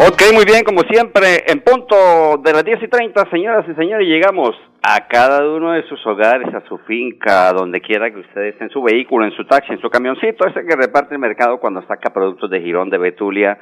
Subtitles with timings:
[0.00, 4.06] Ok, muy bien, como siempre, en punto de las 10 y 30, señoras y señores,
[4.06, 8.70] llegamos a cada uno de sus hogares, a su finca, donde quiera que ustedes en
[8.70, 12.12] su vehículo, en su taxi, en su camioncito, ese que reparte el mercado cuando saca
[12.12, 13.58] productos de Girón, de Betulia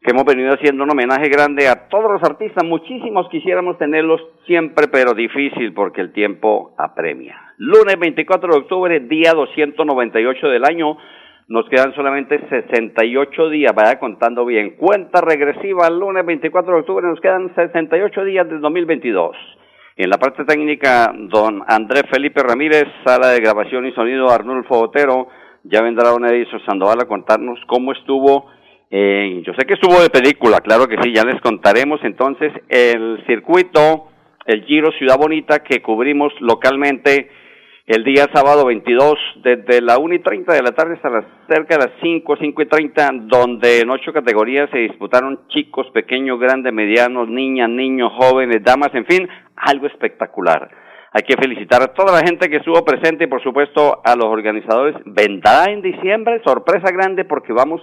[0.02, 2.66] que hemos venido haciendo un homenaje grande a todos los artistas.
[2.66, 7.40] Muchísimos quisiéramos tenerlos siempre, pero difícil porque el tiempo apremia.
[7.60, 10.98] Lunes 24 de octubre, día 298 del año.
[11.48, 14.78] Nos quedan solamente 68 días, vaya contando bien.
[14.78, 19.36] Cuenta regresiva, lunes 24 de octubre, nos quedan 68 días del 2022.
[19.98, 25.30] En la parte técnica, don Andrés Felipe Ramírez, sala de grabación y sonido Arnulfo Otero.
[25.64, 28.50] Ya vendrá don Edison Sandoval a contarnos cómo estuvo
[28.92, 33.24] eh, yo sé que estuvo de película, claro que sí, ya les contaremos entonces el
[33.26, 34.10] circuito,
[34.46, 37.30] el Giro Ciudad Bonita que cubrimos localmente
[37.88, 41.78] el día sábado 22 desde la 1 y 30 de la tarde hasta las cerca
[41.78, 46.74] de las 5, 5 y 30, donde en ocho categorías se disputaron chicos, pequeños, grandes,
[46.74, 50.68] medianos, niñas, niños, jóvenes, damas, en fin, algo espectacular.
[51.14, 54.26] Hay que felicitar a toda la gente que estuvo presente y por supuesto a los
[54.26, 54.96] organizadores.
[55.06, 57.82] Vendrá en diciembre, sorpresa grande porque vamos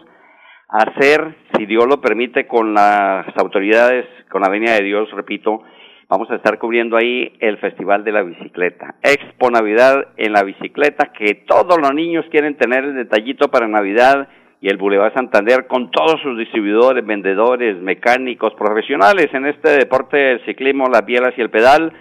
[0.69, 5.63] hacer, si Dios lo permite, con las autoridades, con la Venia de Dios, repito,
[6.09, 8.97] vamos a estar cubriendo ahí el Festival de la Bicicleta.
[9.03, 14.29] Expo Navidad en la bicicleta, que todos los niños quieren tener el detallito para Navidad
[14.61, 20.45] y el Boulevard Santander con todos sus distribuidores, vendedores, mecánicos, profesionales en este deporte del
[20.45, 21.93] ciclismo, las bielas y el pedal.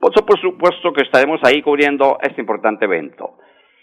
[0.00, 3.38] Por supuesto que estaremos ahí cubriendo este importante evento.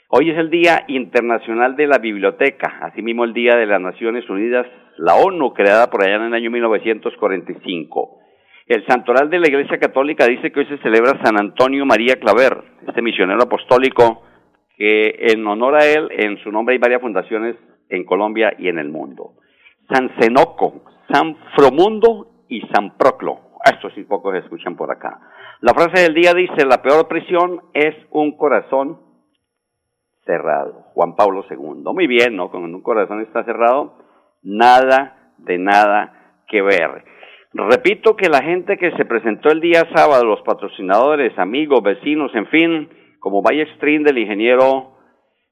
[0.10, 4.68] Hoy es el Día Internacional de la Biblioteca, asimismo el Día de las Naciones Unidas,
[4.98, 8.25] la ONU, creada por allá en el año 1945.
[8.68, 12.64] El santoral de la Iglesia Católica dice que hoy se celebra San Antonio María Claver,
[12.88, 14.24] este misionero apostólico
[14.76, 17.56] que en honor a él, en su nombre hay varias fundaciones
[17.90, 19.34] en Colombia y en el mundo.
[19.88, 23.40] San Zenoco, San Fromundo y San Proclo.
[23.64, 25.20] Estos sí pocos escuchan por acá.
[25.62, 29.00] La frase del día dice, la peor prisión es un corazón
[30.26, 30.88] cerrado.
[30.96, 31.84] Juan Pablo II.
[31.94, 32.50] Muy bien, ¿no?
[32.50, 33.98] Cuando un corazón está cerrado,
[34.42, 37.06] nada de nada que ver.
[37.58, 42.48] Repito que la gente que se presentó el día sábado, los patrocinadores, amigos, vecinos, en
[42.48, 42.90] fin,
[43.20, 44.98] como Valle Stream del ingeniero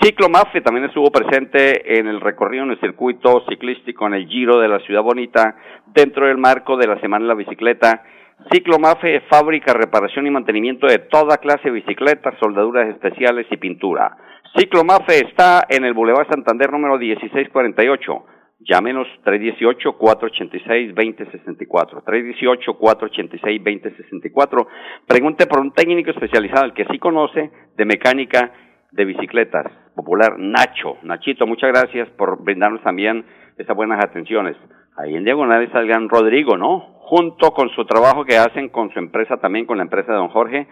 [0.00, 4.58] Ciclo Mafe también estuvo presente en el recorrido en el circuito ciclístico en el Giro
[4.58, 5.56] de la Ciudad Bonita,
[5.86, 8.02] dentro del marco de la Semana de la Bicicleta
[8.50, 14.16] Ciclo Mafe, fábrica, reparación y mantenimiento de toda clase de bicicletas, soldaduras especiales y pintura.
[14.56, 18.24] Ciclo Mafe está en el Boulevard Santander número 1648.
[18.68, 22.02] Llámenos 318-486-2064.
[22.04, 24.66] 318-486-2064.
[25.06, 28.52] Pregunte por un técnico especializado, el que sí conoce de mecánica
[28.92, 29.66] de bicicletas.
[29.94, 30.96] Popular, Nacho.
[31.02, 33.24] Nachito, muchas gracias por brindarnos también
[33.58, 34.56] esas buenas atenciones.
[34.96, 36.80] ahí en Diagonal gran Rodrigo, ¿no?
[37.00, 40.28] Junto con su trabajo que hacen con su empresa también, con la empresa de don
[40.28, 40.68] Jorge,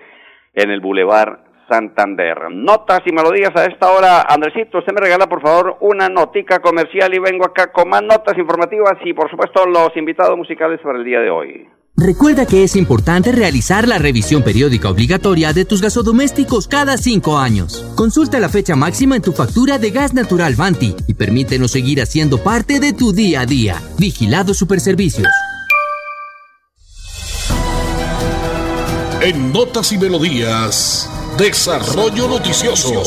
[0.54, 2.50] en el Boulevard Santander.
[2.50, 4.22] Notas y melodías a esta hora.
[4.22, 8.36] Andresito, usted me regala por favor una notica comercial y vengo acá con más notas
[8.36, 11.68] informativas y por supuesto los invitados musicales para el día de hoy.
[11.96, 17.84] Recuerda que es importante realizar la revisión periódica obligatoria de tus gasodomésticos cada cinco años.
[17.94, 22.38] Consulta la fecha máxima en tu factura de gas natural Vanti y permítenos seguir haciendo
[22.38, 23.76] parte de tu día a día.
[23.98, 25.28] Vigilado Superservicios.
[29.22, 31.06] En Notas y Melodías,
[31.38, 33.00] Desarrollo Noticioso.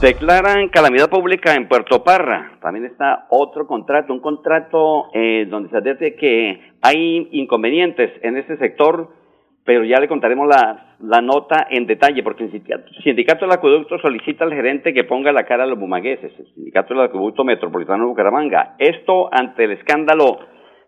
[0.00, 2.58] Declaran calamidad pública en Puerto Parra.
[2.62, 8.56] También está otro contrato, un contrato eh, donde se advierte que hay inconvenientes en este
[8.58, 9.10] sector,
[9.64, 12.50] pero ya le contaremos la, la nota en detalle, porque el
[13.02, 16.94] sindicato, del acueducto solicita al gerente que ponga la cara a los bumagueses, el sindicato
[16.94, 18.76] del acueducto metropolitano de Bucaramanga.
[18.78, 20.38] Esto ante el escándalo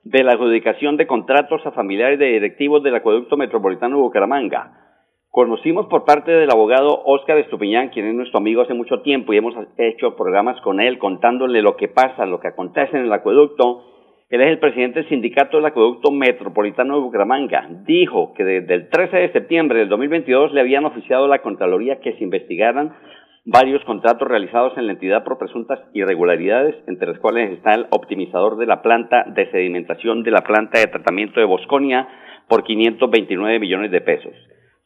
[0.04, 4.89] de la adjudicación de contratos a familiares de directivos del acueducto metropolitano de Bucaramanga.
[5.32, 9.36] Conocimos por parte del abogado Óscar Estupiñán, quien es nuestro amigo hace mucho tiempo y
[9.36, 13.84] hemos hecho programas con él contándole lo que pasa, lo que acontece en el acueducto.
[14.28, 17.68] Él es el presidente del sindicato del acueducto metropolitano de Bucaramanga.
[17.86, 22.00] Dijo que desde el 13 de septiembre del 2022 le habían oficiado a la Contraloría
[22.00, 22.96] que se investigaran
[23.44, 28.56] varios contratos realizados en la entidad por presuntas irregularidades, entre las cuales está el optimizador
[28.56, 32.08] de la planta de sedimentación de la planta de tratamiento de Bosconia
[32.48, 34.34] por 529 millones de pesos.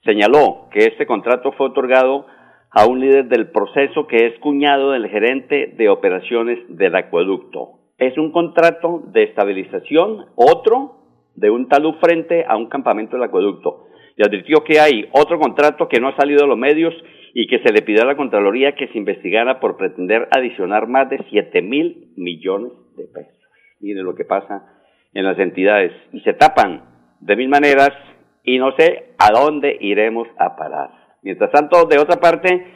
[0.05, 2.27] Señaló que este contrato fue otorgado
[2.71, 7.79] a un líder del proceso que es cuñado del gerente de operaciones del acueducto.
[7.99, 10.97] Es un contrato de estabilización, otro
[11.37, 13.87] de un talud frente a un campamento del acueducto.
[14.17, 16.95] Y advirtió que hay otro contrato que no ha salido a los medios
[17.33, 21.09] y que se le pidió a la Contraloría que se investigara por pretender adicionar más
[21.11, 23.43] de 7 mil millones de pesos.
[23.81, 24.65] Mire lo que pasa
[25.15, 25.93] en las entidades.
[26.13, 26.85] Y se tapan
[27.21, 27.91] de mil maneras
[28.45, 30.91] y no sé a dónde iremos a parar.
[31.23, 32.67] Mientras tanto, de otra parte,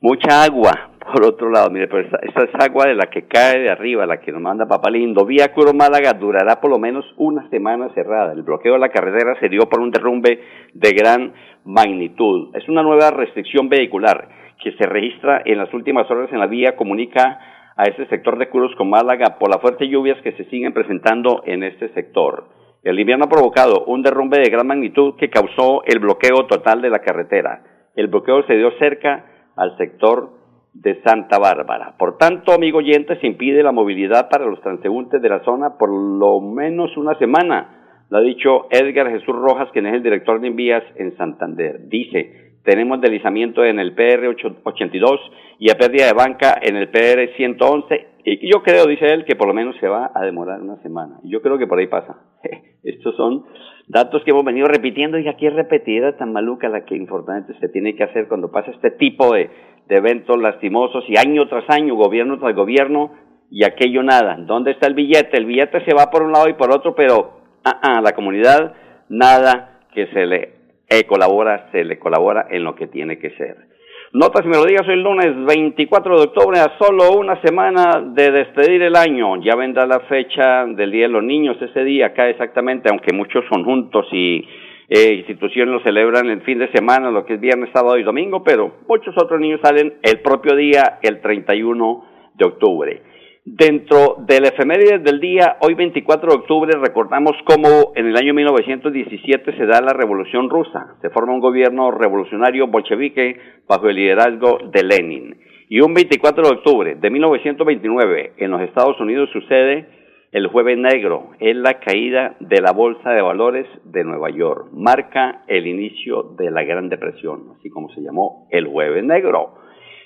[0.00, 0.90] mucha agua.
[1.12, 4.20] Por otro lado, mire, pero esta, es agua de la que cae de arriba, la
[4.20, 5.26] que nos manda Papá Lindo.
[5.26, 8.32] Vía Curo Málaga durará por lo menos una semana cerrada.
[8.32, 10.40] El bloqueo de la carretera se dio por un derrumbe
[10.72, 11.32] de gran
[11.64, 12.54] magnitud.
[12.54, 14.28] Es una nueva restricción vehicular
[14.62, 17.40] que se registra en las últimas horas en la vía, comunica
[17.76, 21.42] a este sector de Curos con Málaga por las fuertes lluvias que se siguen presentando
[21.46, 22.61] en este sector.
[22.82, 26.90] El invierno ha provocado un derrumbe de gran magnitud que causó el bloqueo total de
[26.90, 27.62] la carretera.
[27.94, 29.24] El bloqueo se dio cerca
[29.54, 30.30] al sector
[30.72, 31.94] de Santa Bárbara.
[31.96, 35.90] Por tanto, amigo oyente, se impide la movilidad para los transeúntes de la zona por
[35.90, 38.06] lo menos una semana.
[38.10, 41.88] Lo ha dicho Edgar Jesús Rojas, quien es el director de envías en Santander.
[41.88, 45.20] Dice, tenemos deslizamiento en el PR 82
[45.58, 48.11] y a pérdida de banca en el PR 111.
[48.24, 51.18] Y yo creo, dice él, que por lo menos se va a demorar una semana.
[51.24, 52.18] Yo creo que por ahí pasa.
[52.84, 53.44] Estos son
[53.88, 57.68] datos que hemos venido repitiendo y aquí es repetida tan maluca la que importante se
[57.68, 59.50] tiene que hacer cuando pasa este tipo de,
[59.88, 63.12] eventos lastimosos y año tras año, gobierno tras gobierno
[63.50, 64.36] y aquello nada.
[64.38, 65.36] ¿Dónde está el billete?
[65.36, 68.12] El billete se va por un lado y por otro, pero a ah, ah, la
[68.12, 68.72] comunidad
[69.10, 70.54] nada que se le
[70.88, 73.71] eh, colabora, se le colabora en lo que tiene que ser.
[74.14, 78.94] Notas y melodías hoy lunes 24 de octubre, a solo una semana de despedir el
[78.94, 79.42] año.
[79.42, 83.42] Ya vendrá la fecha del Día de los Niños, ese día acá exactamente, aunque muchos
[83.50, 84.46] son juntos y
[84.90, 88.44] eh, instituciones lo celebran el fin de semana, lo que es viernes, sábado y domingo,
[88.44, 92.04] pero muchos otros niños salen el propio día, el 31
[92.34, 93.02] de octubre.
[93.44, 99.56] Dentro del efeméride del día, hoy 24 de octubre, recordamos cómo en el año 1917
[99.56, 100.94] se da la Revolución Rusa.
[101.02, 105.40] Se forma un gobierno revolucionario bolchevique bajo el liderazgo de Lenin.
[105.68, 109.88] Y un 24 de octubre de 1929 en los Estados Unidos sucede
[110.30, 114.68] el Jueves Negro, es la caída de la Bolsa de Valores de Nueva York.
[114.72, 119.54] Marca el inicio de la Gran Depresión, así como se llamó el Jueves Negro.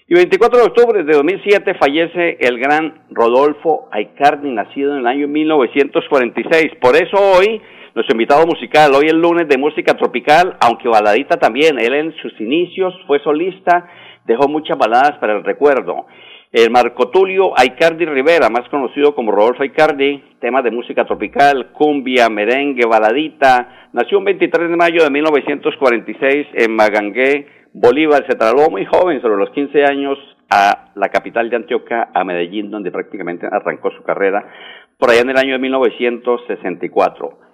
[0.08, 5.26] Y 24 de octubre de 2007 fallece el gran Rodolfo Aicardi, nacido en el año
[5.26, 6.76] 1946.
[6.80, 7.60] Por eso hoy,
[7.92, 12.40] nuestro invitado musical, hoy el lunes de música tropical, aunque baladita también, él en sus
[12.40, 13.90] inicios fue solista,
[14.25, 16.06] dejó muchas baladas para el recuerdo.
[16.52, 22.28] El Marco Tulio Aicardi Rivera, más conocido como Rodolfo Aicardi, temas de música tropical, cumbia,
[22.28, 28.87] merengue, baladita, nació el 23 de mayo de 1946 en Magangué, Bolívar se trasladó muy
[28.87, 30.16] joven, sobre los 15 años,
[30.49, 34.49] a la capital de Antioquia, a Medellín, donde prácticamente arrancó su carrera,
[34.97, 37.45] por allá en el año de 1964.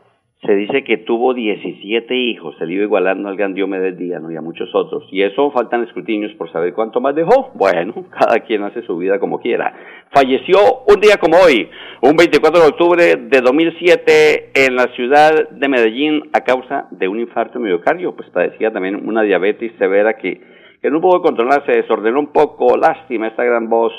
[0.45, 4.35] Se dice que tuvo 17 hijos, se le iba igualando al gran Diomedes Díaz y
[4.35, 5.05] a muchos otros.
[5.13, 7.53] Y eso faltan escrutinios por saber cuánto más dejó.
[7.55, 9.73] Bueno, cada quien hace su vida como quiera.
[10.11, 10.59] Falleció
[10.89, 11.71] un día como hoy,
[12.01, 17.21] Un 24 de octubre de 2007 en la ciudad de Medellín a causa de un
[17.21, 20.41] infarto miocardio, pues padecía también una diabetes severa que,
[20.83, 23.93] que no pudo controlar, se desordenó un poco, lástima esta gran voz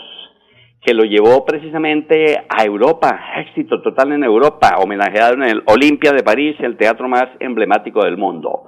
[0.86, 6.24] que lo llevó precisamente a Europa, éxito total en Europa, homenajeado en el Olimpia de
[6.24, 8.66] París, el teatro más emblemático del mundo.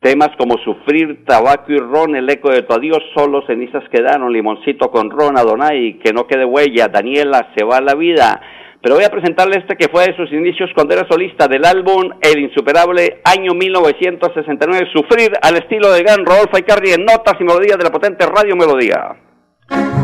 [0.00, 4.90] Temas como Sufrir, Tabaco y Ron, El eco de tu adiós, Solo cenizas quedaron, Limoncito
[4.90, 8.38] con Ron, Adonai, Que no quede huella, Daniela, Se va la vida.
[8.82, 12.10] Pero voy a presentarle este que fue de sus inicios cuando era solista del álbum
[12.20, 17.78] El Insuperable, año 1969, Sufrir, al estilo de Gran Rodolfo Icardi en notas y melodías
[17.78, 20.03] de la potente Radio Melodía.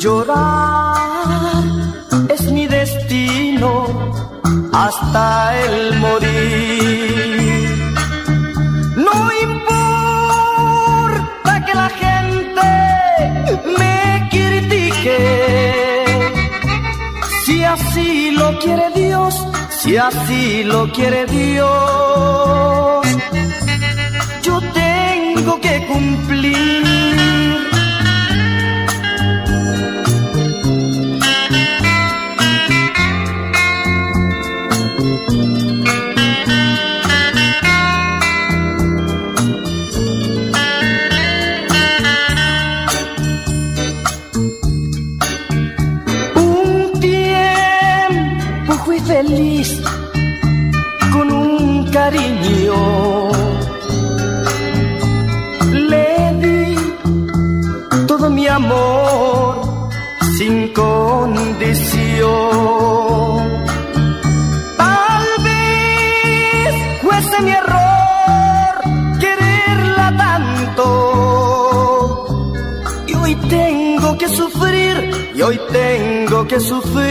[0.00, 1.62] Llorar
[2.28, 3.86] es mi destino
[4.72, 7.94] hasta el morir.
[8.96, 12.68] No importa que la gente
[13.78, 15.18] me critique,
[17.44, 19.34] si así lo quiere Dios
[19.80, 23.06] si así lo quiere Dios,
[24.42, 26.99] yo tengo que cumplir.
[58.20, 59.88] Todo mi amor
[60.36, 62.20] sin condición.
[64.76, 68.72] Tal vez fuese mi error
[69.18, 70.84] quererla tanto.
[73.06, 77.10] Y hoy tengo que sufrir, y hoy tengo que sufrir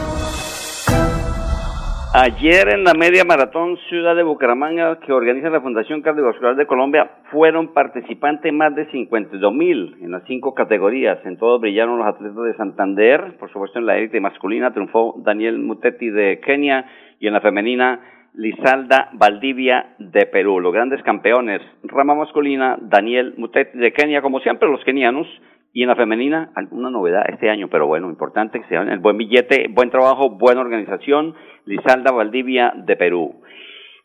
[2.13, 7.09] Ayer en la media maratón Ciudad de Bucaramanga que organiza la Fundación Cardiovascular de Colombia
[7.31, 11.25] fueron participantes más de 52 mil en las cinco categorías.
[11.25, 15.57] En todos brillaron los atletas de Santander, por supuesto en la élite masculina triunfó Daniel
[15.59, 16.85] Mutetti de Kenia
[17.17, 18.01] y en la femenina
[18.33, 20.59] Lizalda Valdivia de Perú.
[20.59, 25.27] Los grandes campeones, rama masculina Daniel Mutetti de Kenia, como siempre los kenianos,
[25.73, 29.17] y en la femenina, alguna novedad este año, pero bueno, importante que sea el buen
[29.17, 31.33] billete, buen trabajo, buena organización.
[31.65, 33.41] Lizalda Valdivia de Perú.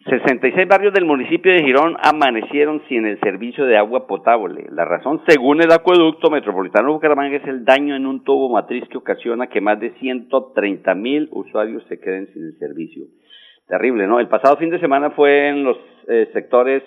[0.09, 4.67] 66 barrios del municipio de Girón amanecieron sin el servicio de agua potable.
[4.71, 8.85] La razón, según el acueducto metropolitano de Bucaramanga, es el daño en un tubo matriz
[8.89, 13.07] que ocasiona que más de 130 mil usuarios se queden sin el servicio.
[13.67, 14.21] Terrible, ¿no?
[14.21, 16.85] El pasado fin de semana fue en los eh, sectores,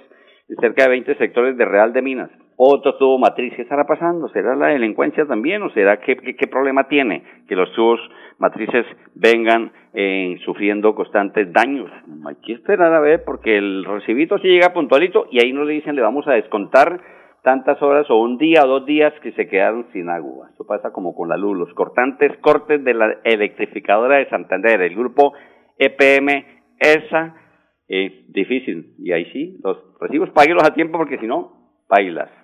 [0.61, 2.29] cerca de 20 sectores de Real de Minas
[2.61, 3.53] otro tubo matriz.
[3.55, 4.27] ¿Qué estará pasando?
[4.29, 8.01] ¿Será la delincuencia también o será qué, qué, problema tiene que los tubos
[8.37, 8.85] matrices
[9.15, 11.89] vengan eh, sufriendo constantes daños?
[12.27, 15.73] Hay que esperar a ver porque el recibito sí llega puntualito y ahí no le
[15.73, 16.99] dicen le vamos a descontar
[17.43, 20.49] tantas horas o un día o dos días que se quedaron sin agua.
[20.51, 24.95] Esto pasa como con la luz, los cortantes cortes de la electrificadora de Santander, el
[24.95, 25.31] grupo
[25.77, 26.43] EPM,
[26.77, 27.35] esa,
[27.87, 28.95] es difícil.
[28.99, 31.53] Y ahí sí, los recibos páguelos a tiempo porque si no,
[31.87, 32.38] bailas.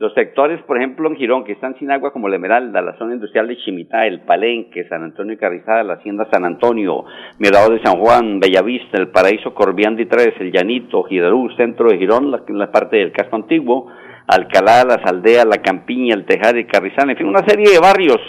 [0.00, 3.14] Los sectores, por ejemplo, en Girón, que están sin agua, como la Esmeralda, la zona
[3.14, 7.04] industrial de Chimitá, el Palenque, San Antonio y Carrizada, la Hacienda San Antonio,
[7.40, 11.98] Mirador de San Juan, Bellavista, el Paraíso Corbián y Tres, el Llanito, Girarú, centro de
[11.98, 13.88] Girón, la, la parte del casco antiguo,
[14.28, 18.20] Alcalá, las aldeas, la Campiña, el Tejar y Carrizal, en fin, una serie de barrios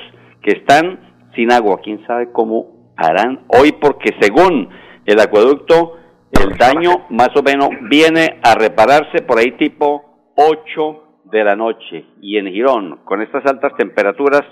[0.41, 0.99] que están
[1.35, 1.81] sin agua.
[1.83, 3.73] ¿Quién sabe cómo harán hoy?
[3.79, 4.69] Porque según
[5.05, 5.97] el acueducto
[6.31, 12.05] El daño más o menos viene a repararse por ahí tipo 8 de la noche.
[12.21, 14.43] Y en Girón, con estas altas temperaturas,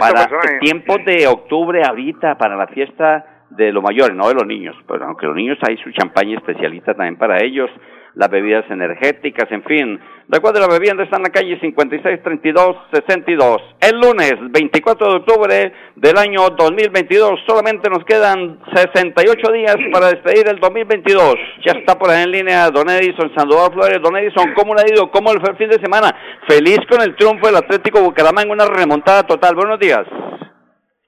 [0.00, 4.46] para el tiempo de octubre ahorita, para la fiesta de los mayores, no de los
[4.46, 4.76] niños.
[4.86, 7.70] Pero aunque los niños hay su champaña especialista también para ellos
[8.18, 9.98] las bebidas energéticas, en fin.
[10.28, 13.62] Recuerde, la bebienda está en la calle 563262.
[13.80, 20.48] El lunes 24 de octubre del año 2022, solamente nos quedan 68 días para despedir
[20.48, 21.36] el 2022.
[21.64, 24.02] Ya está por ahí en línea Don Edison Sandoval Flores.
[24.02, 25.12] Don Edison, ¿cómo le ha ido?
[25.12, 26.12] ¿Cómo el fin de semana?
[26.48, 29.54] Feliz con el triunfo del Atlético Bucaramanga una remontada total.
[29.54, 30.04] Buenos días.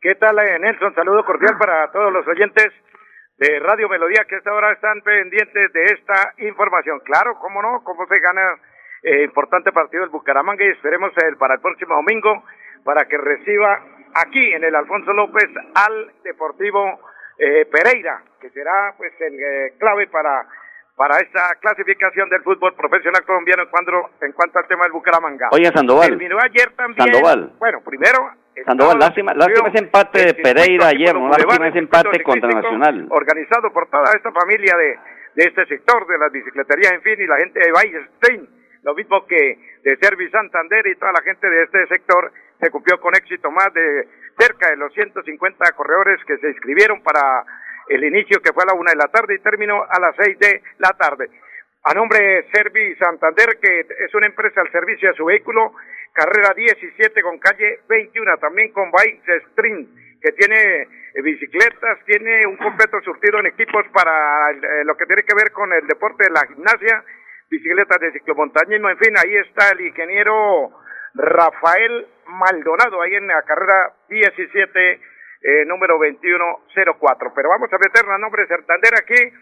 [0.00, 0.94] ¿Qué tal, eh, Nelson?
[0.94, 2.72] Saludo cordial para todos los oyentes
[3.36, 7.00] de Radio Melodía que esta hora están pendientes de esta información.
[7.00, 8.40] Claro, cómo no, cómo se gana
[9.02, 12.44] eh, importante partido del Bucaramanga y esperemos el, para el próximo domingo
[12.82, 13.78] para que reciba
[14.14, 16.98] aquí en el Alfonso López al Deportivo
[17.36, 20.46] eh, Pereira, que será pues el eh, clave para
[20.96, 25.48] para esta clasificación del fútbol profesional colombiano en cuanto, en cuanto al tema del Bucaramanga.
[25.50, 26.08] Oye, Sandoval.
[26.08, 27.06] Terminó ayer también.
[27.06, 27.52] Sandoval.
[27.58, 28.32] Bueno, primero
[28.64, 33.06] Sandoval, lástima, lástima ese empate de Pereira ayer, no lástima ese empate contra Nacional.
[33.10, 34.98] Organizado por toda esta familia de,
[35.34, 38.48] de este sector, de las bicicleterías, en fin, y la gente de Weinstein,
[38.82, 43.00] lo mismo que de Servi Santander y toda la gente de este sector, se cumplió
[43.00, 44.06] con éxito más de
[44.38, 47.44] cerca de los 150 corredores que se inscribieron para
[47.88, 50.38] el inicio que fue a la una de la tarde y terminó a las seis
[50.38, 51.28] de la tarde.
[51.84, 55.72] A nombre de Servi Santander, que es una empresa al servicio de su vehículo,
[56.12, 59.86] carrera 17 con calle 21, también con Bike Stream,
[60.20, 60.82] que tiene
[61.14, 65.52] eh, bicicletas, tiene un completo surtido en equipos para eh, lo que tiene que ver
[65.52, 67.04] con el deporte de la gimnasia,
[67.50, 70.70] bicicletas de ciclomontañismo, en fin, ahí está el ingeniero
[71.14, 75.00] Rafael Maldonado, ahí en la carrera 17,
[75.42, 77.32] eh, número 2104.
[77.34, 78.54] Pero vamos a meternos a nombre de
[78.98, 79.32] aquí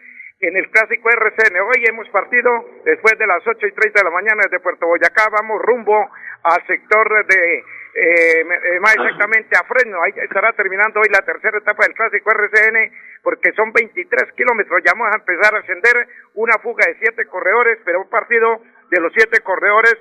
[0.40, 1.58] en el clásico RCN.
[1.60, 2.50] Hoy hemos partido
[2.84, 6.08] después de las 8 y 30 de la mañana desde Puerto Boyacá, vamos rumbo
[6.44, 10.00] al sector de, eh, eh, más exactamente a Fresno.
[10.02, 14.80] Ahí estará terminando hoy la tercera etapa del clásico RCN porque son 23 kilómetros.
[14.84, 19.00] Ya vamos a empezar a ascender una fuga de siete corredores, pero un partido de
[19.00, 19.96] los siete corredores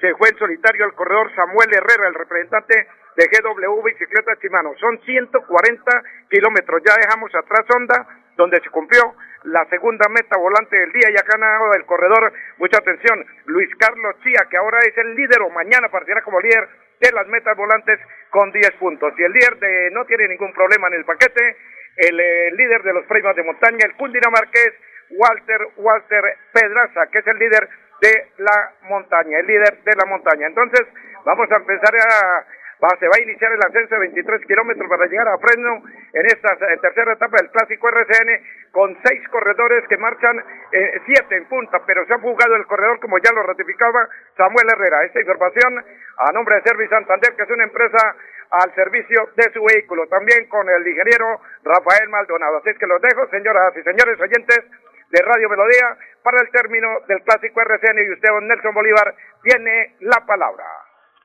[0.00, 4.72] se fue en solitario al corredor Samuel Herrera, el representante de GW Bicicleta Chimano.
[4.78, 6.82] Son 140 kilómetros.
[6.86, 8.06] Ya dejamos atrás Honda,
[8.40, 12.78] donde se cumplió la segunda meta volante del día y acá ganado del corredor, mucha
[12.78, 16.66] atención, Luis Carlos Chía, que ahora es el líder o mañana partirá como líder
[17.00, 18.00] de las metas volantes
[18.30, 19.12] con 10 puntos.
[19.18, 21.56] Y el líder de, no tiene ningún problema en el paquete,
[21.96, 24.72] el, eh, líder de los premios de montaña, el cundinamarqués,
[25.10, 27.68] Walter, Walter Pedraza, que es el líder
[28.00, 30.46] de la montaña, el líder de la montaña.
[30.46, 30.86] Entonces,
[31.24, 32.46] vamos a empezar a
[32.80, 36.56] se va a iniciar el ascenso de 23 kilómetros para llegar a Fresno en esta
[36.56, 38.40] tercera etapa del clásico RCN
[38.72, 42.98] con seis corredores que marchan eh, siete en punta, pero se ha jugado el corredor
[43.00, 45.04] como ya lo ratificaba Samuel Herrera.
[45.04, 45.84] Esta información
[46.16, 48.16] a nombre de Service Santander, que es una empresa
[48.50, 52.58] al servicio de su vehículo, también con el ingeniero Rafael Maldonado.
[52.58, 54.64] Así es que los dejo, señoras y señores oyentes
[55.10, 59.96] de Radio Melodía, para el término del clásico RCN y usted, don Nelson Bolívar, tiene
[60.00, 60.64] la palabra.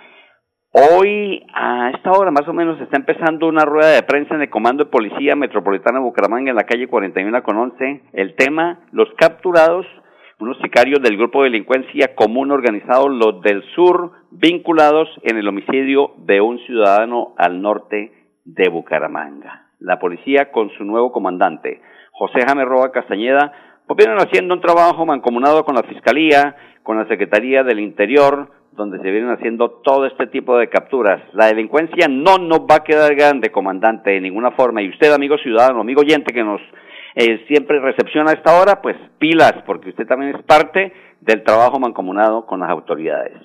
[0.73, 4.49] Hoy, a esta hora más o menos, está empezando una rueda de prensa en el
[4.49, 8.03] Comando de Policía Metropolitana de Bucaramanga en la calle 41 con 11.
[8.13, 9.85] El tema, los capturados,
[10.39, 16.13] unos sicarios del grupo de delincuencia común organizado, los del sur, vinculados en el homicidio
[16.19, 18.13] de un ciudadano al norte
[18.45, 19.65] de Bucaramanga.
[19.79, 21.81] La policía con su nuevo comandante,
[22.13, 23.51] José James Roa Castañeda,
[23.87, 28.99] pues vienen haciendo un trabajo mancomunado con la Fiscalía, con la Secretaría del Interior, donde
[28.99, 31.21] se vienen haciendo todo este tipo de capturas.
[31.33, 34.81] La delincuencia no nos va a quedar grande, comandante, de ninguna forma.
[34.81, 36.61] Y usted, amigo ciudadano, amigo oyente que nos
[37.15, 41.79] eh, siempre recepciona a esta hora, pues pilas, porque usted también es parte del trabajo
[41.79, 43.37] mancomunado con las autoridades.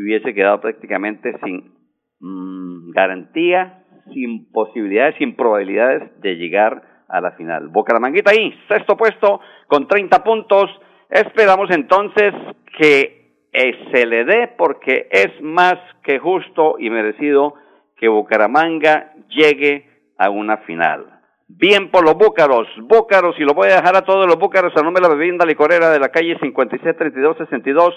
[0.02, 1.72] hubiese quedado prácticamente sin
[2.20, 7.68] mm, garantía, sin posibilidades, sin probabilidades de llegar a la final.
[7.68, 10.70] Bucaramanguita ahí, sexto puesto con 30 puntos.
[11.10, 12.34] Esperamos entonces
[12.78, 17.54] que eh, se le dé porque es más que justo y merecido
[17.96, 21.15] que Bucaramanga llegue a una final.
[21.48, 24.82] Bien por los búcaros, búcaros, y lo voy a dejar a todos los búcaros a
[24.82, 27.94] nombre de la bebienda licorera de la calle 563262,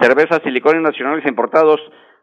[0.00, 1.80] cervezas y licores nacionales importados,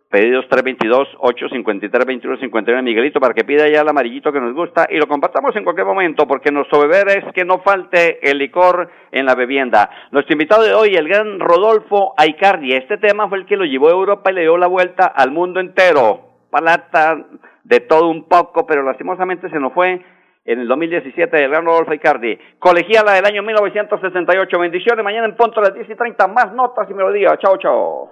[0.09, 5.53] pedidos 322-853-2151 Miguelito para que pida ya el amarillito que nos gusta y lo compartamos
[5.57, 9.89] en cualquier momento porque nuestro beber es que no falte el licor en la bebienda.
[10.11, 13.89] Nuestro invitado de hoy, el gran Rodolfo Aicardi, este tema fue el que lo llevó
[13.89, 16.21] a Europa y le dio la vuelta al mundo entero.
[16.49, 17.17] Palata
[17.65, 20.01] de todo un poco, pero lastimosamente se nos fue
[20.49, 22.35] en el 2017 del Gran Rodolfo Icardi.
[22.57, 24.59] Colegiala del año 1968.
[24.59, 25.03] Bendiciones.
[25.03, 26.27] Mañana en punto a las 10 y 30.
[26.27, 27.37] Más notas y melodías.
[27.39, 28.09] Chao, chao.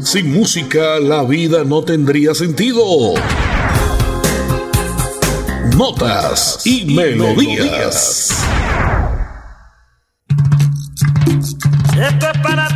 [0.00, 2.80] Sin música, la vida no tendría sentido.
[5.76, 8.32] Notas y, melodías.
[11.98, 12.75] Esto es para